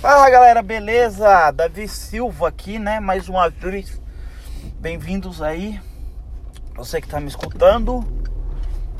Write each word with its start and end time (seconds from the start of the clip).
Fala 0.00 0.30
galera, 0.30 0.62
beleza? 0.62 1.50
Davi 1.50 1.86
Silva 1.86 2.48
aqui, 2.48 2.78
né? 2.78 3.00
Mais 3.00 3.28
uma 3.28 3.50
vez, 3.50 4.00
bem-vindos 4.80 5.42
aí. 5.42 5.78
Você 6.74 7.02
que 7.02 7.06
tá 7.06 7.20
me 7.20 7.28
escutando. 7.28 8.02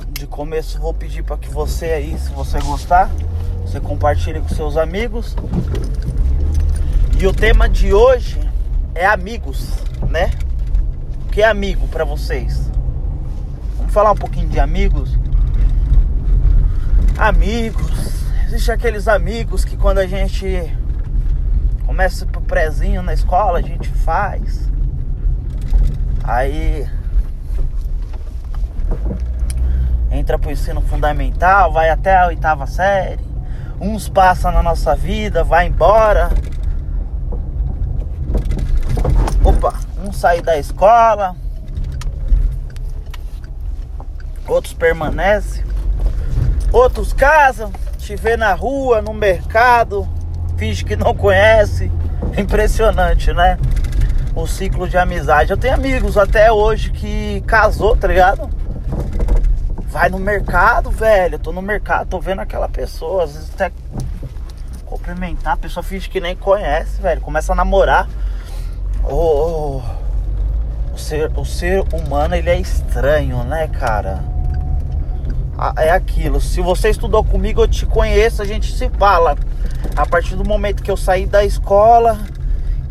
De 0.09 0.27
começo, 0.27 0.79
vou 0.79 0.93
pedir 0.93 1.23
para 1.23 1.39
que 1.39 1.49
você 1.49 1.85
aí, 1.85 2.15
se 2.19 2.29
você 2.29 2.59
gostar, 2.59 3.09
você 3.61 3.79
compartilhe 3.79 4.41
com 4.41 4.49
seus 4.49 4.77
amigos. 4.77 5.35
E 7.19 7.25
o 7.25 7.33
tema 7.33 7.67
de 7.67 7.91
hoje 7.91 8.39
é 8.93 9.07
amigos, 9.07 9.69
né? 10.07 10.29
O 11.25 11.31
que 11.31 11.41
é 11.41 11.47
amigo 11.47 11.87
para 11.87 12.05
vocês? 12.05 12.69
Vamos 13.75 13.91
falar 13.91 14.11
um 14.11 14.17
pouquinho 14.17 14.49
de 14.49 14.59
amigos. 14.59 15.17
Amigos, 17.17 17.91
existe 18.45 18.71
aqueles 18.71 19.07
amigos 19.07 19.65
que 19.65 19.75
quando 19.75 19.97
a 19.97 20.05
gente 20.05 20.79
Começa 21.91 22.25
pro 22.25 22.39
prezinho 22.39 23.03
na 23.03 23.13
escola, 23.13 23.59
a 23.59 23.61
gente 23.61 23.89
faz. 23.89 24.71
Aí 26.23 26.89
entra 30.09 30.39
pro 30.39 30.49
ensino 30.49 30.79
fundamental, 30.79 31.73
vai 31.73 31.89
até 31.89 32.17
a 32.17 32.27
oitava 32.27 32.65
série. 32.65 33.19
Uns 33.77 34.07
passam 34.07 34.53
na 34.53 34.63
nossa 34.63 34.95
vida, 34.95 35.43
vai 35.43 35.67
embora. 35.67 36.29
Opa, 39.43 39.73
um 40.01 40.13
sai 40.13 40.41
da 40.41 40.57
escola. 40.57 41.35
Outros 44.47 44.73
permanecem. 44.73 45.65
Outros 46.71 47.11
casam, 47.11 47.69
te 47.97 48.15
vê 48.15 48.37
na 48.37 48.53
rua, 48.53 49.01
no 49.01 49.13
mercado 49.13 50.07
finge 50.61 50.85
que 50.85 50.95
não 50.95 51.15
conhece. 51.15 51.91
Impressionante, 52.37 53.33
né? 53.33 53.57
O 54.35 54.45
ciclo 54.45 54.87
de 54.87 54.95
amizade. 54.95 55.49
Eu 55.49 55.57
tenho 55.57 55.73
amigos 55.73 56.19
até 56.19 56.51
hoje 56.51 56.91
que 56.91 57.41
casou, 57.47 57.97
tá 57.97 58.07
ligado? 58.07 58.47
Vai 59.87 60.07
no 60.09 60.19
mercado, 60.19 60.91
velho. 60.91 61.35
Eu 61.35 61.39
tô 61.39 61.51
no 61.51 61.63
mercado, 61.63 62.09
tô 62.09 62.19
vendo 62.19 62.41
aquela 62.41 62.69
pessoa, 62.69 63.23
às 63.23 63.33
vezes 63.33 63.51
até 63.55 63.71
cumprimentar, 64.85 65.53
a 65.53 65.57
pessoa 65.57 65.81
finge 65.81 66.07
que 66.07 66.21
nem 66.21 66.35
conhece, 66.35 67.01
velho. 67.01 67.21
Começa 67.21 67.53
a 67.53 67.55
namorar. 67.55 68.07
O, 69.03 69.81
o, 70.93 70.97
ser, 70.97 71.31
o 71.35 71.43
ser 71.43 71.83
humano, 71.91 72.35
ele 72.35 72.51
é 72.51 72.59
estranho, 72.59 73.43
né, 73.45 73.67
cara? 73.67 74.23
É 75.75 75.91
aquilo. 75.91 76.41
Se 76.41 76.59
você 76.59 76.89
estudou 76.89 77.23
comigo, 77.23 77.61
eu 77.61 77.67
te 77.67 77.85
conheço, 77.85 78.41
a 78.41 78.45
gente 78.45 78.75
se 78.75 78.89
fala. 78.89 79.37
A 79.95 80.05
partir 80.05 80.35
do 80.35 80.43
momento 80.43 80.81
que 80.81 80.89
eu 80.89 80.97
saí 80.97 81.27
da 81.27 81.45
escola, 81.45 82.19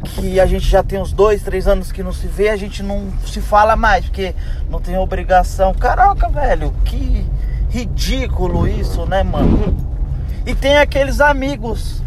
que 0.05 0.39
a 0.39 0.47
gente 0.47 0.69
já 0.69 0.83
tem 0.83 0.99
uns 0.99 1.13
dois, 1.13 1.43
três 1.43 1.67
anos 1.67 1.91
que 1.91 2.03
não 2.03 2.13
se 2.13 2.27
vê, 2.27 2.49
a 2.49 2.57
gente 2.57 2.83
não 2.83 3.09
se 3.27 3.41
fala 3.41 3.75
mais, 3.75 4.05
porque 4.05 4.35
não 4.69 4.81
tem 4.81 4.97
obrigação. 4.97 5.75
Caraca, 5.75 6.29
velho, 6.29 6.73
que 6.85 7.27
ridículo 7.69 8.67
isso, 8.67 9.05
né, 9.05 9.23
mano? 9.23 9.77
E 10.47 10.55
tem 10.55 10.79
aqueles 10.79 11.21
amigos, 11.21 12.03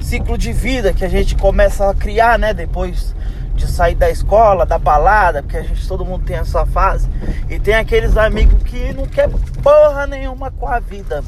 ciclo 0.00 0.36
de 0.36 0.52
vida 0.52 0.92
que 0.92 1.04
a 1.04 1.08
gente 1.08 1.34
começa 1.34 1.88
a 1.88 1.94
criar, 1.94 2.38
né, 2.38 2.52
depois 2.52 3.15
de 3.56 3.66
sair 3.66 3.94
da 3.94 4.10
escola, 4.10 4.64
da 4.64 4.78
balada, 4.78 5.42
porque 5.42 5.56
a 5.56 5.62
gente 5.62 5.86
todo 5.88 6.04
mundo 6.04 6.24
tem 6.24 6.36
essa 6.36 6.64
fase. 6.66 7.08
E 7.48 7.58
tem 7.58 7.74
aqueles 7.74 8.16
amigos 8.16 8.62
que 8.62 8.92
não 8.92 9.06
quer 9.06 9.28
porra 9.62 10.06
nenhuma 10.06 10.50
com 10.50 10.68
a 10.68 10.78
vida, 10.78 11.24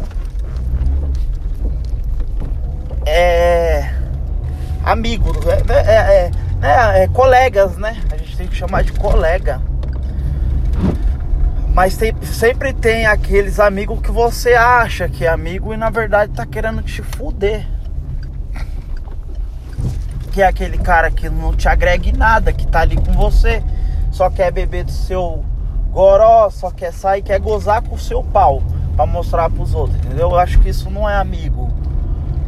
é, 3.10 3.90
amigo, 4.84 5.32
é, 5.48 5.72
é, 5.72 6.30
é, 6.62 7.02
é, 7.02 7.08
colegas, 7.08 7.78
né? 7.78 7.96
A 8.12 8.16
gente 8.18 8.36
tem 8.36 8.46
que 8.46 8.54
chamar 8.54 8.84
de 8.84 8.92
colega. 8.92 9.62
Mas 11.72 11.96
tem, 11.96 12.14
sempre 12.22 12.74
tem 12.74 13.06
aqueles 13.06 13.58
amigos 13.58 14.00
que 14.00 14.10
você 14.10 14.52
acha 14.52 15.08
que 15.08 15.24
é 15.24 15.28
amigo 15.28 15.72
e 15.72 15.76
na 15.76 15.88
verdade 15.88 16.32
tá 16.32 16.44
querendo 16.44 16.82
te 16.82 17.02
fuder. 17.02 17.64
É 20.40 20.46
aquele 20.46 20.78
cara 20.78 21.10
que 21.10 21.28
não 21.28 21.52
te 21.52 21.68
agrega 21.68 22.12
nada, 22.16 22.52
que 22.52 22.64
tá 22.64 22.80
ali 22.82 22.96
com 22.96 23.12
você, 23.12 23.60
só 24.12 24.30
quer 24.30 24.52
beber 24.52 24.84
do 24.84 24.92
seu 24.92 25.44
goró, 25.90 26.48
só 26.48 26.70
quer 26.70 26.92
sair, 26.92 27.22
quer 27.22 27.40
gozar 27.40 27.82
com 27.82 27.96
o 27.96 27.98
seu 27.98 28.22
pau 28.22 28.62
para 28.94 29.04
mostrar 29.04 29.50
pros 29.50 29.74
outros, 29.74 29.96
entendeu? 29.96 30.30
Eu 30.30 30.38
acho 30.38 30.60
que 30.60 30.68
isso 30.68 30.88
não 30.90 31.10
é 31.10 31.16
amigo. 31.16 31.68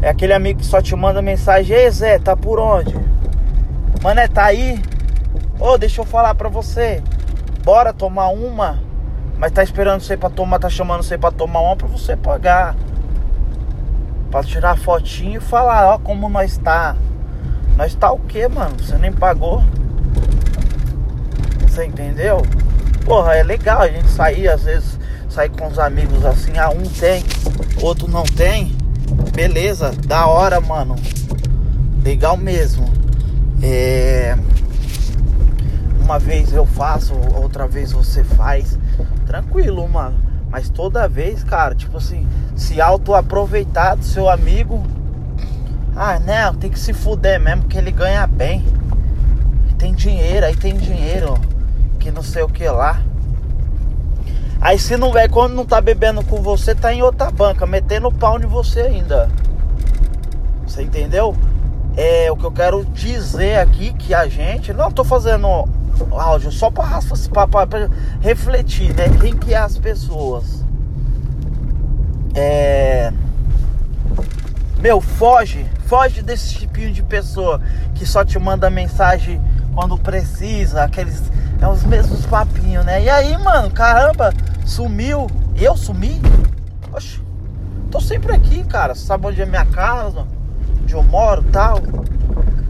É 0.01 0.09
aquele 0.09 0.33
amigo 0.33 0.61
que 0.61 0.67
só 0.67 0.81
te 0.81 0.95
manda 0.95 1.21
mensagem, 1.21 1.77
ei 1.77 1.91
Zé, 1.91 2.21
tá 2.21 2.37
por 2.37 2.61
onde? 2.61 2.95
Mané, 4.05 4.29
tá 4.29 4.45
aí? 4.45 4.81
Ô, 5.59 5.73
oh, 5.73 5.79
deixa 5.79 6.01
eu 6.01 6.05
falar 6.05 6.35
pra 6.37 6.49
você. 6.49 7.03
Bora 7.65 7.93
tomar 7.93 8.29
uma. 8.29 8.79
Mas 9.37 9.51
tá 9.51 9.65
esperando 9.65 10.01
você 10.01 10.17
pra 10.17 10.31
tomar, 10.31 10.61
tá 10.61 10.71
chamando 10.71 11.03
você 11.03 11.19
pra 11.19 11.33
tomar 11.33 11.61
uma 11.61 11.77
pra 11.77 11.89
você 11.89 12.17
pagar. 12.17 12.77
Pra 14.31 14.45
tirar 14.45 14.79
fotinho 14.79 15.39
e 15.39 15.45
falar, 15.45 15.95
ó, 15.95 15.99
como 15.99 16.29
nós 16.29 16.57
tá. 16.57 16.95
Nós 17.81 17.95
tá 17.95 18.13
o 18.13 18.19
que, 18.19 18.47
mano? 18.47 18.77
Você 18.79 18.99
nem 18.99 19.11
pagou. 19.11 19.65
Você 21.63 21.87
entendeu? 21.87 22.43
Porra, 23.07 23.37
é 23.37 23.43
legal 23.43 23.81
a 23.81 23.89
gente 23.89 24.11
sair, 24.11 24.49
às 24.49 24.65
vezes, 24.65 24.99
sair 25.31 25.49
com 25.49 25.67
os 25.67 25.79
amigos 25.79 26.23
assim, 26.27 26.59
ah, 26.59 26.69
um 26.69 26.83
tem, 26.83 27.25
outro 27.81 28.07
não 28.07 28.25
tem. 28.25 28.77
Beleza, 29.35 29.93
da 30.07 30.27
hora, 30.27 30.61
mano. 30.61 30.95
Legal 32.05 32.37
mesmo. 32.37 32.85
É... 33.63 34.37
Uma 36.03 36.19
vez 36.19 36.53
eu 36.53 36.67
faço, 36.67 37.15
outra 37.35 37.67
vez 37.67 37.93
você 37.93 38.23
faz. 38.23 38.79
Tranquilo, 39.25 39.89
mano. 39.89 40.19
Mas 40.51 40.69
toda 40.69 41.09
vez, 41.09 41.43
cara, 41.43 41.75
tipo 41.75 41.97
assim, 41.97 42.29
se 42.55 42.79
auto-aproveitar 42.79 43.95
do 43.95 44.05
seu 44.05 44.29
amigo. 44.29 44.85
Ah, 45.97 46.19
né? 46.19 46.53
Tem 46.61 46.71
que 46.71 46.79
se 46.79 46.93
fuder 46.93 47.41
mesmo, 47.41 47.65
que 47.65 47.77
ele 47.77 47.91
ganha 47.91 48.27
bem. 48.27 48.65
Tem 49.79 49.95
dinheiro, 49.95 50.45
aí 50.47 50.55
tem 50.55 50.77
dinheiro. 50.77 51.39
Que 51.99 52.11
não 52.11 52.23
sei 52.23 52.43
o 52.43 52.49
que 52.49 52.69
lá. 52.69 53.01
Aí 54.61 54.79
se 54.79 54.97
não 54.97 55.17
é 55.17 55.27
quando 55.27 55.55
não 55.55 55.65
tá 55.65 55.81
bebendo 55.81 56.23
com 56.23 56.43
você, 56.43 56.75
tá 56.75 56.93
em 56.93 57.01
outra 57.01 57.31
banca, 57.31 57.67
metendo 57.67 58.13
pau 58.13 58.39
em 58.39 58.45
você 58.45 58.83
ainda. 58.83 59.31
Você 60.67 60.83
entendeu? 60.83 61.35
É 61.97 62.31
o 62.31 62.37
que 62.37 62.45
eu 62.45 62.53
quero 62.53 62.85
dizer 62.85 63.59
aqui 63.59 63.95
que 63.95 64.13
a 64.13 64.29
gente. 64.29 64.73
Não 64.73 64.91
tô 64.91 65.03
fazendo 65.03 65.67
áudio 66.13 66.53
só 66.53 66.71
pra, 66.71 67.01
pra, 67.33 67.47
pra, 67.49 67.67
pra 67.67 67.89
refletir, 68.21 68.95
né? 68.95 69.09
Quem 69.21 69.35
que 69.35 69.55
é 69.55 69.59
as 69.59 69.79
pessoas. 69.79 70.65
É. 72.35 73.13
Meu, 74.81 75.01
foge, 75.01 75.67
foge 75.87 76.23
desse 76.23 76.55
tipinho 76.55 76.93
de 76.93 77.03
pessoa 77.03 77.61
que 77.95 78.07
só 78.07 78.25
te 78.25 78.39
manda 78.39 78.71
mensagem 78.71 79.41
quando 79.75 79.99
precisa, 79.99 80.83
aqueles. 80.83 81.23
É 81.61 81.69
os 81.69 81.85
mesmos 81.85 82.25
papinhos, 82.25 82.85
né? 82.87 83.03
E 83.03 83.11
aí, 83.11 83.37
mano, 83.37 83.71
caramba, 83.71 84.33
Sumiu. 84.71 85.27
Eu 85.57 85.77
sumi? 85.77 86.23
Oxe, 86.93 87.21
tô 87.91 88.01
sempre 88.01 88.33
aqui, 88.33 88.63
cara. 88.63 88.95
Você 88.95 89.05
sabe 89.05 89.27
onde 89.27 89.43
é 89.43 89.45
minha 89.45 89.67
casa? 89.67 90.25
Onde 90.81 90.95
eu 90.95 91.03
moro 91.03 91.43
tal? 91.51 91.81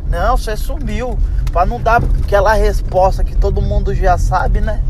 Não, 0.09 0.35
você 0.35 0.57
sumiu. 0.57 1.19
Pra 1.53 1.67
não 1.67 1.79
dar 1.79 2.03
aquela 2.25 2.55
resposta 2.55 3.23
que 3.23 3.37
todo 3.37 3.61
mundo 3.61 3.95
já 3.95 4.17
sabe, 4.17 4.63
né? 4.63 4.83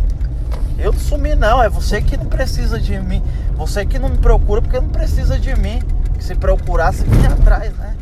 Eu 0.78 0.92
não 0.92 1.00
sumi 1.00 1.34
não, 1.34 1.60
é 1.60 1.69
você 1.69 2.00
que 2.00 2.16
não 2.16 2.26
precisa 2.26 2.78
de 2.78 2.97
mim. 3.00 3.25
Você 3.56 3.84
que 3.84 3.98
não 3.98 4.08
me 4.08 4.19
procura 4.19 4.62
porque 4.62 4.78
não 4.78 4.88
precisa 4.88 5.37
de 5.37 5.54
mim. 5.56 5.82
Se 6.20 6.34
procurasse, 6.34 7.02
vinha 7.05 7.31
atrás, 7.31 7.72
né? 7.75 7.96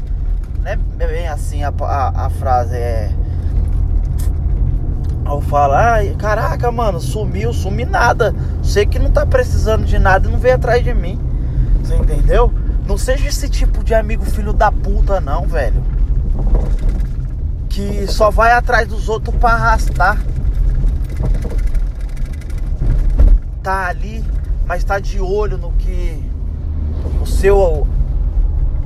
Não 0.63 0.71
é 0.71 0.77
bem 1.07 1.29
assim 1.29 1.65
a, 1.65 1.73
a, 1.81 2.27
a 2.27 2.31
frase, 2.31 2.77
é 2.77 3.11
ao 5.29 5.43
falar, 5.43 6.03
caraca, 6.17 6.73
mano, 6.73 6.99
sumiu, 6.99 7.53
sumi 7.53 7.85
nada. 7.85 8.35
Sei 8.63 8.87
que 8.87 8.99
não 8.99 9.11
tá 9.11 9.27
precisando 9.27 9.85
de 9.85 9.99
nada 9.99 10.27
e 10.27 10.33
não 10.33 10.39
veio 10.39 10.55
atrás 10.55 10.83
de 10.83 10.95
mim. 10.95 11.21
Você 11.83 11.95
entendeu? 11.97 12.53
Não 12.87 12.97
seja 12.97 13.29
esse 13.29 13.49
tipo 13.49 13.85
de 13.85 13.95
amigo 13.95 14.25
filho 14.25 14.55
da 14.55 14.73
puta, 14.73 15.21
não, 15.21 15.47
velho. 15.47 15.83
Que 17.69 18.07
só 18.07 18.31
vai 18.31 18.53
atrás 18.53 18.89
dos 18.89 19.09
outros 19.11 19.37
pra 19.37 19.51
arrastar. 19.51 20.19
Tá 23.63 23.87
ali, 23.89 24.25
mas 24.67 24.83
tá 24.83 24.99
de 24.99 25.21
olho 25.21 25.59
no 25.59 25.73
que 25.73 26.23
o 27.21 27.27
seu 27.27 27.87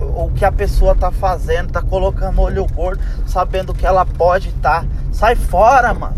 o 0.03 0.31
que 0.35 0.45
a 0.45 0.53
pessoa 0.53 0.95
tá 0.95 1.11
fazendo, 1.11 1.73
tá 1.73 1.83
colocando 1.83 2.41
olho 2.41 2.67
gordo, 2.67 3.03
sabendo 3.27 3.73
que 3.73 3.87
ela 3.87 4.05
pode 4.05 4.49
estar. 4.49 4.83
Tá. 4.83 4.87
Sai 5.13 5.37
fora, 5.37 5.95
mano. 5.95 6.17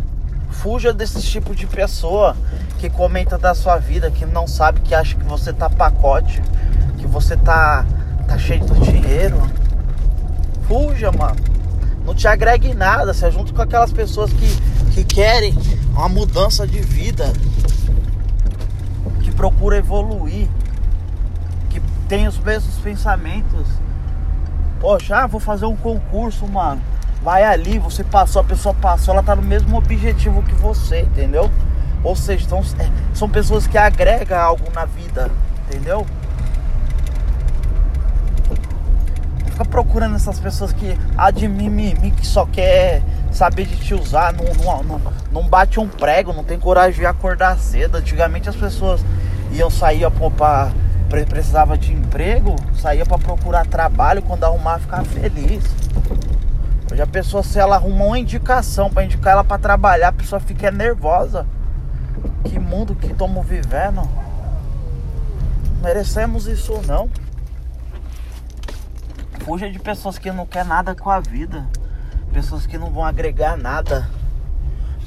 Fuja 0.50 0.92
desse 0.92 1.20
tipo 1.22 1.54
de 1.54 1.66
pessoa 1.66 2.36
que 2.78 2.88
comenta 2.88 3.36
da 3.36 3.54
sua 3.54 3.76
vida, 3.76 4.10
que 4.10 4.24
não 4.24 4.46
sabe, 4.46 4.80
que 4.80 4.94
acha 4.94 5.16
que 5.16 5.24
você 5.24 5.52
tá 5.52 5.68
pacote, 5.68 6.42
que 6.98 7.06
você 7.06 7.36
tá 7.36 7.84
tá 8.26 8.38
cheio 8.38 8.64
de 8.64 8.92
dinheiro. 8.92 9.40
Fuja, 10.66 11.12
mano. 11.12 11.36
Não 12.04 12.14
te 12.14 12.26
agregue 12.28 12.74
nada. 12.74 13.14
Se 13.14 13.30
junto 13.30 13.54
com 13.54 13.62
aquelas 13.62 13.92
pessoas 13.92 14.32
que, 14.32 14.60
que 14.92 15.04
querem 15.04 15.54
uma 15.92 16.08
mudança 16.08 16.66
de 16.66 16.80
vida. 16.80 17.32
Que 19.22 19.30
procura 19.32 19.76
evoluir. 19.76 20.48
Tem 22.08 22.26
os 22.26 22.38
mesmos 22.38 22.76
pensamentos. 22.76 23.66
Poxa, 24.80 25.16
ah, 25.16 25.26
vou 25.26 25.40
fazer 25.40 25.66
um 25.66 25.76
concurso, 25.76 26.46
mano. 26.46 26.80
Vai 27.22 27.42
ali, 27.42 27.78
você 27.78 28.04
passou, 28.04 28.42
a 28.42 28.44
pessoa 28.44 28.74
passou, 28.74 29.14
ela 29.14 29.22
tá 29.22 29.34
no 29.34 29.40
mesmo 29.40 29.78
objetivo 29.78 30.42
que 30.42 30.54
você, 30.54 31.00
entendeu? 31.00 31.50
Ou 32.02 32.14
seja, 32.14 32.46
são, 32.46 32.58
é, 32.78 32.90
são 33.14 33.28
pessoas 33.28 33.66
que 33.66 33.78
agregam 33.78 34.38
algo 34.38 34.64
na 34.74 34.84
vida, 34.84 35.30
entendeu? 35.66 36.06
Fica 39.46 39.64
procurando 39.64 40.16
essas 40.16 40.38
pessoas 40.38 40.72
que 40.72 40.98
há 41.16 41.30
de 41.30 41.48
mimimi, 41.48 42.10
que 42.10 42.26
só 42.26 42.44
quer 42.44 43.02
saber 43.32 43.64
de 43.64 43.76
te 43.76 43.94
usar, 43.94 44.34
não, 44.34 44.44
não, 44.62 44.82
não, 44.82 45.12
não 45.32 45.48
bate 45.48 45.80
um 45.80 45.88
prego, 45.88 46.32
não 46.32 46.44
tem 46.44 46.58
coragem 46.58 47.00
de 47.00 47.06
acordar 47.06 47.56
cedo. 47.58 47.96
Antigamente 47.96 48.50
as 48.50 48.56
pessoas 48.56 49.00
iam 49.50 49.70
sair 49.70 50.04
pra, 50.36 50.72
precisava 51.22 51.78
de 51.78 51.92
emprego, 51.92 52.56
saía 52.74 53.06
para 53.06 53.18
procurar 53.18 53.66
trabalho, 53.66 54.22
quando 54.22 54.44
arrumar 54.44 54.80
ficava 54.80 55.04
feliz. 55.04 55.64
Hoje 56.90 57.02
a 57.02 57.06
pessoa, 57.06 57.42
se 57.42 57.58
ela 57.58 57.76
arruma 57.76 58.04
uma 58.04 58.18
indicação 58.18 58.90
para 58.90 59.04
indicar 59.04 59.32
ela 59.32 59.44
para 59.44 59.58
trabalhar, 59.58 60.08
a 60.08 60.12
pessoa 60.12 60.40
fica 60.40 60.70
nervosa. 60.70 61.46
Que 62.44 62.58
mundo 62.58 62.94
que 62.94 63.06
estamos 63.06 63.46
vivendo. 63.46 64.02
Não 65.74 65.82
merecemos 65.82 66.46
isso 66.46 66.80
não. 66.86 67.08
Fuja 69.44 69.70
de 69.70 69.78
pessoas 69.78 70.18
que 70.18 70.32
não 70.32 70.46
quer 70.46 70.64
nada 70.64 70.94
com 70.94 71.10
a 71.10 71.20
vida. 71.20 71.66
Pessoas 72.32 72.66
que 72.66 72.78
não 72.78 72.90
vão 72.90 73.04
agregar 73.04 73.56
nada. 73.56 74.08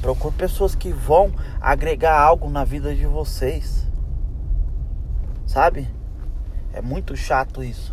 Procure 0.00 0.34
pessoas 0.34 0.74
que 0.74 0.92
vão 0.92 1.32
agregar 1.60 2.18
algo 2.18 2.48
na 2.48 2.64
vida 2.64 2.94
de 2.94 3.06
vocês. 3.06 3.86
Sabe? 5.46 5.97
É 6.78 6.80
muito 6.80 7.16
chato 7.16 7.60
isso. 7.60 7.92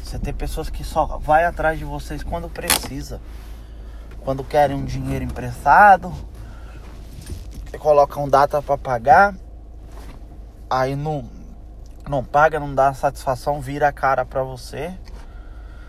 Você 0.00 0.20
tem 0.20 0.32
pessoas 0.32 0.70
que 0.70 0.84
só 0.84 1.18
vai 1.18 1.44
atrás 1.44 1.80
de 1.80 1.84
vocês 1.84 2.22
quando 2.22 2.48
precisa. 2.48 3.20
Quando 4.20 4.44
querem 4.44 4.76
um 4.76 4.84
dinheiro 4.84 5.24
emprestado, 5.24 6.14
você 7.66 7.76
coloca 7.76 8.20
um 8.20 8.28
data 8.28 8.62
para 8.62 8.78
pagar, 8.78 9.34
aí 10.70 10.94
não 10.94 11.28
não 12.08 12.22
paga, 12.22 12.60
não 12.60 12.72
dá 12.72 12.94
satisfação, 12.94 13.60
vira 13.60 13.88
a 13.88 13.92
cara 13.92 14.24
para 14.24 14.44
você. 14.44 14.96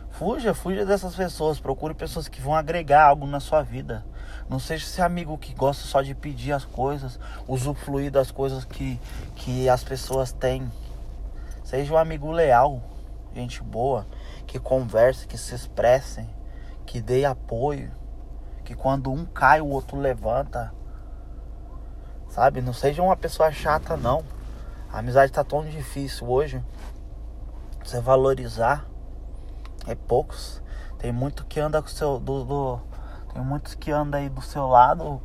Fuja, 0.10 0.56
fuja 0.56 0.84
dessas 0.84 1.14
pessoas, 1.14 1.60
procure 1.60 1.94
pessoas 1.94 2.28
que 2.28 2.42
vão 2.42 2.56
agregar 2.56 3.04
algo 3.04 3.28
na 3.28 3.40
sua 3.40 3.62
vida. 3.62 4.04
Não 4.50 4.58
seja 4.58 4.84
esse 4.84 5.00
amigo 5.00 5.38
que 5.38 5.54
gosta 5.54 5.86
só 5.86 6.02
de 6.02 6.16
pedir 6.16 6.54
as 6.54 6.66
coisas, 6.66 7.20
usufruir 7.48 8.10
das 8.10 8.32
coisas 8.32 8.66
que, 8.66 9.00
que 9.36 9.70
as 9.70 9.84
pessoas 9.84 10.32
têm. 10.32 10.72
Seja 11.76 11.94
um 11.94 11.98
amigo 11.98 12.32
leal, 12.32 12.82
gente 13.34 13.62
boa, 13.62 14.08
que 14.48 14.58
converse, 14.58 15.28
que 15.28 15.38
se 15.38 15.54
expresse, 15.54 16.26
que 16.86 17.02
dê 17.02 17.26
apoio, 17.26 17.92
que 18.64 18.74
quando 18.74 19.12
um 19.12 19.26
cai 19.26 19.60
o 19.60 19.68
outro 19.68 20.00
levanta. 20.00 20.74
Sabe? 22.30 22.62
Não 22.62 22.72
seja 22.72 23.04
uma 23.04 23.18
pessoa 23.18 23.52
chata 23.52 23.98
não. 23.98 24.24
A 24.90 25.00
amizade 25.00 25.34
tá 25.34 25.44
tão 25.44 25.66
difícil 25.66 26.30
hoje. 26.30 26.64
Você 27.84 28.00
valorizar 28.00 28.86
é 29.86 29.96
poucos. 29.96 30.64
Tem 30.98 31.12
muito 31.12 31.46
que 31.46 31.60
anda 31.60 31.82
com 31.82 31.90
seu 31.90 32.22
do, 32.22 32.46
do 32.46 32.80
tem 33.34 33.44
muitos 33.44 33.76
que 33.76 33.92
anda 33.92 34.20
aí 34.20 34.30
do 34.30 34.42
seu 34.42 34.66
lado 34.66 35.22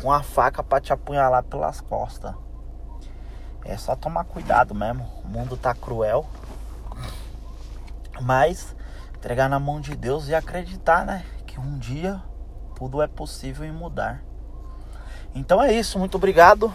com 0.00 0.10
a 0.10 0.22
faca 0.22 0.62
para 0.62 0.80
te 0.80 0.90
apunhalar 0.90 1.42
pelas 1.42 1.82
costas. 1.82 2.47
É 3.64 3.76
só 3.76 3.94
tomar 3.94 4.24
cuidado 4.24 4.74
mesmo. 4.74 5.04
O 5.24 5.28
mundo 5.28 5.56
tá 5.56 5.74
cruel. 5.74 6.26
Mas 8.20 8.74
entregar 9.14 9.48
na 9.48 9.58
mão 9.58 9.80
de 9.80 9.94
Deus 9.94 10.28
e 10.28 10.34
acreditar, 10.34 11.04
né? 11.04 11.24
Que 11.46 11.60
um 11.60 11.78
dia 11.78 12.22
tudo 12.76 13.02
é 13.02 13.06
possível 13.06 13.66
e 13.66 13.72
mudar. 13.72 14.22
Então 15.34 15.62
é 15.62 15.72
isso, 15.72 15.98
muito 15.98 16.16
obrigado. 16.16 16.72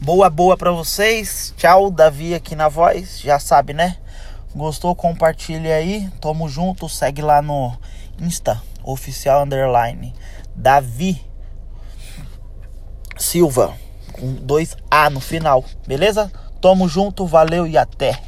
Boa, 0.00 0.30
boa 0.30 0.56
para 0.56 0.70
vocês. 0.70 1.52
Tchau, 1.56 1.90
Davi 1.90 2.34
aqui 2.34 2.54
na 2.54 2.68
voz. 2.68 3.20
Já 3.20 3.38
sabe, 3.38 3.72
né? 3.72 3.96
Gostou? 4.54 4.94
Compartilha 4.94 5.74
aí. 5.74 6.08
Tamo 6.20 6.48
junto. 6.48 6.88
Segue 6.88 7.22
lá 7.22 7.42
no 7.42 7.76
Insta, 8.20 8.62
oficial 8.82 9.42
underline. 9.42 10.14
Davi 10.54 11.28
Silva. 13.18 13.74
Com 14.18 14.34
dois 14.34 14.76
A 14.90 15.08
no 15.08 15.20
final. 15.20 15.64
Beleza? 15.86 16.30
Tamo 16.60 16.88
junto, 16.88 17.26
valeu 17.26 17.66
e 17.66 17.78
até. 17.78 18.20